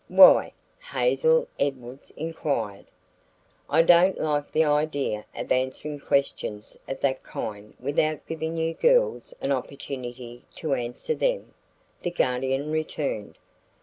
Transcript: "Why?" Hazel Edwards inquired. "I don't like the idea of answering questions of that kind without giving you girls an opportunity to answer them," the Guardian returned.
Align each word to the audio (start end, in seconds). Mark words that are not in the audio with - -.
"Why?" 0.07 0.51
Hazel 0.91 1.47
Edwards 1.59 2.11
inquired. 2.17 2.87
"I 3.69 3.83
don't 3.83 4.17
like 4.19 4.51
the 4.51 4.63
idea 4.65 5.25
of 5.35 5.51
answering 5.51 5.99
questions 5.99 6.75
of 6.87 7.01
that 7.01 7.21
kind 7.21 7.75
without 7.79 8.25
giving 8.25 8.57
you 8.57 8.73
girls 8.73 9.31
an 9.41 9.51
opportunity 9.51 10.43
to 10.55 10.73
answer 10.73 11.13
them," 11.13 11.53
the 12.01 12.09
Guardian 12.09 12.71
returned. 12.71 13.37